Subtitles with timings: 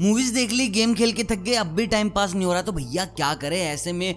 [0.00, 2.62] Movies देख ली game खेल के थक गए, अब भी टाइम पास नहीं हो रहा
[2.62, 3.60] तो भैया क्या करें?
[3.60, 4.14] ऐसे में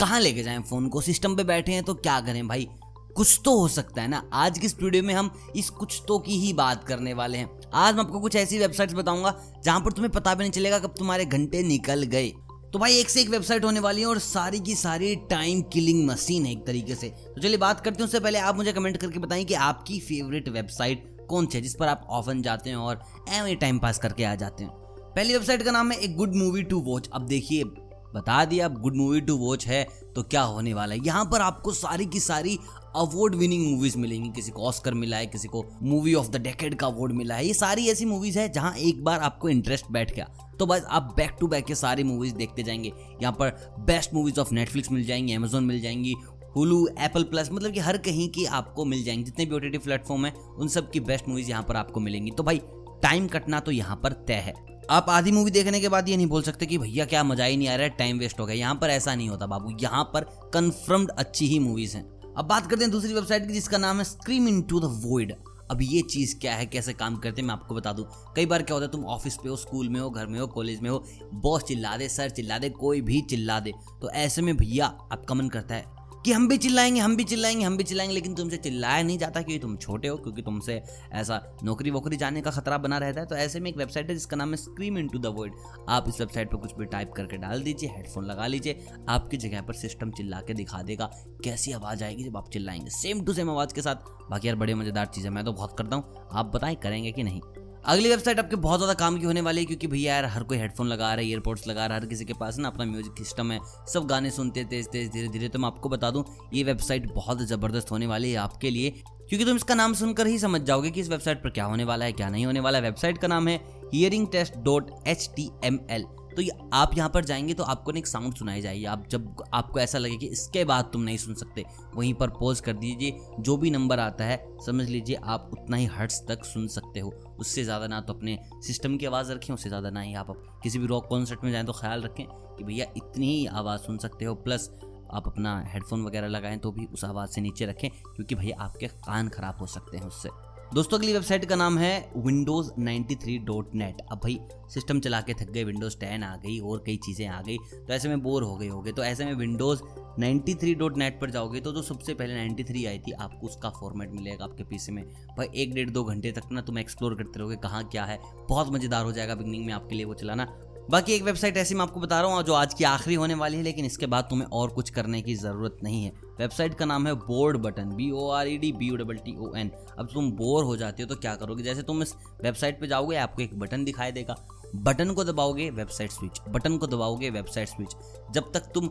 [0.00, 1.00] कहाँ लेके जाएँ फ़ोन को?
[1.00, 2.68] सिस्टम पे बैठे हैं तो क्या करें भाई?
[3.16, 4.22] कुछ तो हो सकता है ना?
[4.32, 7.50] आज की इस वीडियो में हम इस कुछ तो की ही बात करने वाले हैं।
[7.74, 9.34] आज मैं आपको कुछ ऐसी वेबसाइट्स बताऊँगा,
[9.64, 12.28] जहाँ पर तुम्हें पता भी नहीं चलेगा कब तुम्हारे घंटे निकल गए।
[12.72, 16.06] तो भाई, एक से एक वेबसाइट होने वाली है और सारी की सारी टाइम किलिंग
[16.06, 18.96] मशीन है एक तरीके से। तो चलिए बात करते हैं, उससे पहले आप मुझे कमेंट
[18.96, 22.76] करके बताएँ कि आपकी फेवरेट वेबसाइट कौन सी है, जिस पर आप ऑफन जाते हैं
[22.76, 24.85] और एम टाइम पास करके आ जाते हैं।
[25.16, 28.80] पहली वेबसाइट का नाम है एक गुड मूवी टू वॉच अब देखिए, बता दिया, अब
[28.80, 29.82] गुड मूवी टू वॉच है
[30.14, 31.00] तो क्या होने वाला है?
[31.04, 32.58] यहाँ पर आपको सारी की सारी
[32.96, 36.74] अवार्ड विनिंग मूवीज़ मिलेंगी। किसी को ऑस्कर मिला है, किसी को मूवी ऑफ़ द डेकेड
[36.74, 40.14] का अवार्ड मिला है। ये सारी ऐसी मूवीज़ है जहाँ एक बार आपको इंटरेस्ट बैठ
[40.14, 44.14] गया। तो बस आप बैक टू बैक ये सारी मूवीज़ देखते जाएँगे। यहाँ पर बेस्ट
[44.14, 46.14] मूवीज़ ऑफ़ नेटफ्लिक्स मिल जाएँगी अमेजोन मिल जाएँगी
[46.56, 50.26] हुलू एप्पल प्लस मतलब कि हर कहीं की आपको मिल जाएँगी। जितने भी ओ प्लेटफॉर्म
[50.26, 52.60] है, उन सब की बेस्ट मूवीज़ यहाँ पर आपको मिलेंगी। तो भाई
[53.02, 54.54] टाइम कटना तो यहाँ पर तय है।
[54.90, 57.56] आप आधी मूवी देखने के बाद ये नहीं बोल सकते कि भैया क्या मज़ा ही
[57.56, 60.04] नहीं आ रहा है टाइम वेस्ट हो गया। यहाँ पर ऐसा नहीं होता बाबू, यहाँ
[60.14, 63.98] पर कंफर्म्ड अच्छी ही मूवीज़ हैं। अब बात करते हैं दूसरी वेबसाइट की, जिसका नाम
[63.98, 65.34] है scream into the void
[65.70, 68.04] अब ये चीज़ क्या है, कैसे काम करते हैं, मैं आपको बता दूँ।
[68.36, 70.46] कई बार क्या होता है, तुम ऑफ़िस पे हो स्कूल में हो, घर में हो
[70.46, 71.02] कॉलेज में हो
[71.34, 73.72] बॉस चिल्ला दे सर चिल्ला दे, कोई भी चिल्ला दे।
[74.02, 75.95] तो ऐसे में भैया आपका मन करता है
[76.26, 79.40] कि हम भी चिल्लाएँगे, हम भी चिल्लाएँगे, हम भी चिल्लाएँगे, लेकिन तुमसे चिल्लाया नहीं जाता
[79.42, 80.80] क्योंकि तुम छोटे हो, क्योंकि तुमसे
[81.12, 84.14] ऐसा नौकरी वोकरी जाने का खतरा बना रहता है। तो ऐसे में एक वेबसाइट है
[84.14, 85.54] जिसका नाम है scream into the world
[85.88, 89.62] आप इस वेबसाइट पर कुछ भी टाइप करके डाल दीजिए, हेडफोन लगा लीजिए, आपकी जगह
[89.62, 91.10] पर सिस्टम चिल्ला के दिखा देगा,
[91.44, 94.74] कैसी आवाज़ आएगी जब आप चिल्लाएँगे। सेम टू सेम आवाज़ के साथ। बाकी यार बड़े
[94.74, 97.40] मज़ेदार चीज़ें मैं तो बहुत करता हूँ। आप बताएँ, करेंगे कि नहीं?
[97.86, 100.56] अगली वेबसाइट आपके बहुत ज़्यादा काम की होने वाली है, क्योंकि भैया यार, हर कोई
[100.58, 103.18] हेडफोन लगा रहा है ईयरपोर्ट्स लगा रहा है, हर किसी के पास ना अपना म्यूज़िक
[103.18, 106.24] सिस्टम है। सब गाने सुनते हैं तेज तेज, धीरे धीरे। तो मैं आपको बता दूँ,
[106.54, 108.90] ये वेबसाइट बहुत ज़बरदस्त होने वाली है आपके लिए,
[109.28, 112.04] क्योंकि तुम इसका नाम सुनकर ही समझ जाओगे कि इस वेबसाइट पर क्या होने वाला
[112.04, 113.60] है, क्या नहीं होने वाला। है वेबसाइट का नाम है
[113.94, 117.92] hearing test dot H T M L तो ये आप यहाँ पर जाएँगे तो आपको
[117.92, 121.16] ना एक साउंड सुनाई जाएगी। आप जब आपको ऐसा लगे कि इसके बाद तुम नहीं
[121.16, 124.36] सुन सकते, वहीं पर पॉज कर दीजिए। जो भी नंबर आता है,
[124.66, 128.38] समझ लीजिए आप उतना ही हर्ट्स तक सुन सकते हो। उससे ज़्यादा ना तो अपने
[128.62, 131.64] सिस्टम की आवाज़ रखें, उससे ज़्यादा ना ही आप किसी भी रॉक कॉन्सर्ट में जाएँ
[131.64, 134.70] तो ख्याल रखें कि भैया इतनी ही आवाज़ सुन सकते हो। प्लस
[135.12, 138.86] आप अपना हेडफोन वगैरह लगाएँ तो भी उस आवाज़ से नीचे रखें, क्योंकि भैया आपके
[138.88, 140.28] कान ख़राब हो सकते हैं उससे।
[140.74, 144.38] दोस्तों, अगली वेबसाइट का नाम है विंडोज़ 93.net अब भाई
[144.70, 147.92] सिस्टम चला के थक गए विंडोज़ 10 आ गई, और कई चीज़ें आ गई तो
[147.92, 149.82] ऐसे में बोर हो गए होगे। तो ऐसे में विंडोज़
[150.20, 154.64] 93.net पर जाओगे तो जो सबसे पहले 93 आई थी, आपको उसका फॉर्मेट मिलेगा आपके
[154.64, 155.04] पीसी में।
[155.38, 158.72] भाई, एक डेढ़ दो घंटे तक ना तुम एक्सप्लोर करते रहोगे कहाँ क्या है। बहुत
[158.72, 160.44] मज़ेदार हो जाएगा बिगनिंग में आपके लिए वो चलाना।
[160.90, 163.56] बाकी एक वेबसाइट ऐसी मैं आपको बता रहा हूँ, जो आज की आखिरी होने वाली
[163.56, 167.06] है, लेकिन इसके बाद तुम्हें और कुछ करने की ज़रूरत नहीं है। वेबसाइट का नाम
[167.06, 170.08] है bored button B O R E D B O double T O N अब
[170.14, 171.62] तुम बोर हो जाते हो तो क्या करोगे?
[171.62, 174.36] जैसे तुम इस वेबसाइट पे जाओगे, आपको एक बटन दिखाई देगा।
[174.76, 177.96] बटन को दबाओगे, वेबसाइट स्विच। बटन को दबाओगे, वेबसाइट स्विच।
[178.30, 178.88] जब तक तुम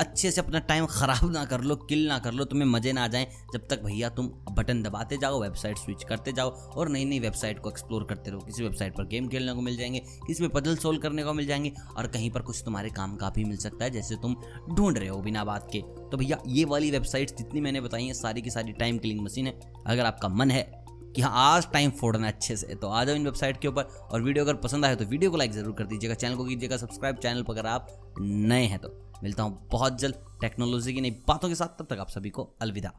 [0.00, 3.04] अच्छे से अपना टाइम ख़राब ना कर लो किल ना कर लो, तुम्हें मज़े ना
[3.04, 7.04] आ जाए। जब तक भैया तुम बटन दबाते जाओ वेबसाइट स्विच करते जाओ और नई
[7.04, 10.42] नई वेबसाइट को एक्सप्लोर करते रहो। किसी वेबसाइट पर गेम खेलने को मिल जाएँगे, किसी
[10.42, 13.44] पे पजल सोल्व करने को मिल जाएँगे और कहीं पर कुछ तुम्हारे काम का भी
[13.44, 14.36] मिल सकता है, जैसे तुम
[14.74, 18.14] ढूंढ रहे हो बिना बात के। तो भैया, ये वाली वेबसाइट्स जितनी मैंने बताई हैं,
[18.14, 20.83] सारी की सारी टाइम किलिंग मशीन है। अगर आपका मन है
[21.16, 24.22] कि हाँ आज टाइम फोड़ना अच्छे से। तो आ जाओ इन वेबसाइट के ऊपर और
[24.22, 27.16] वीडियो अगर पसंद आए तो वीडियो को लाइक ज़रूर कर दीजिएगा। चैनल को कीजिएगा सब्सक्राइब
[27.16, 27.88] चैनल पर अगर आप
[28.20, 31.98] नए हैं तो। मिलता हूँ बहुत जल्द टेक्नोलॉजी की नई बातों के साथ। तब तक
[31.98, 32.92] आप सभी को अलविदा।